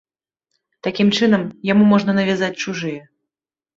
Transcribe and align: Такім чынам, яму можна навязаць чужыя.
Такім 0.87 1.11
чынам, 1.19 1.43
яму 1.73 1.83
можна 1.93 2.11
навязаць 2.21 2.53
чужыя. 2.65 3.01